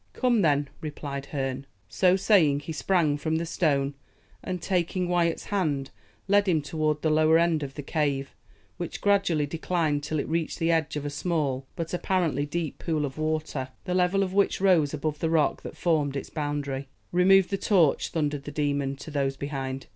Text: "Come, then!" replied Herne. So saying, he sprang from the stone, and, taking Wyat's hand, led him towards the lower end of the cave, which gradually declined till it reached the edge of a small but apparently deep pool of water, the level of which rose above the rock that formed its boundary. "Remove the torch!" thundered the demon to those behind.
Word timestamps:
"Come, 0.13 0.41
then!" 0.41 0.67
replied 0.81 1.27
Herne. 1.27 1.67
So 1.87 2.15
saying, 2.15 2.61
he 2.61 2.71
sprang 2.71 3.17
from 3.19 3.35
the 3.35 3.45
stone, 3.45 3.93
and, 4.43 4.59
taking 4.59 5.07
Wyat's 5.07 5.43
hand, 5.53 5.91
led 6.27 6.47
him 6.47 6.63
towards 6.63 7.01
the 7.01 7.11
lower 7.11 7.37
end 7.37 7.61
of 7.61 7.75
the 7.75 7.83
cave, 7.83 8.35
which 8.77 8.99
gradually 8.99 9.45
declined 9.45 10.01
till 10.01 10.17
it 10.17 10.27
reached 10.27 10.57
the 10.57 10.71
edge 10.71 10.95
of 10.95 11.05
a 11.05 11.11
small 11.11 11.67
but 11.75 11.93
apparently 11.93 12.47
deep 12.47 12.79
pool 12.79 13.05
of 13.05 13.19
water, 13.19 13.69
the 13.85 13.93
level 13.93 14.23
of 14.23 14.33
which 14.33 14.59
rose 14.59 14.91
above 14.91 15.19
the 15.19 15.29
rock 15.29 15.61
that 15.61 15.77
formed 15.77 16.17
its 16.17 16.31
boundary. 16.31 16.87
"Remove 17.11 17.49
the 17.49 17.55
torch!" 17.59 18.07
thundered 18.09 18.45
the 18.45 18.51
demon 18.51 18.95
to 18.95 19.11
those 19.11 19.37
behind. 19.37 19.85